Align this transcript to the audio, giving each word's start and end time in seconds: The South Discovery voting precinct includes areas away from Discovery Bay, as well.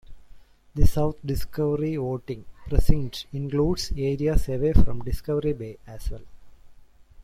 The 0.73 0.87
South 0.87 1.17
Discovery 1.23 1.95
voting 1.95 2.45
precinct 2.67 3.27
includes 3.33 3.91
areas 3.95 4.49
away 4.49 4.73
from 4.73 5.03
Discovery 5.03 5.53
Bay, 5.53 5.77
as 5.85 6.09
well. 6.09 6.21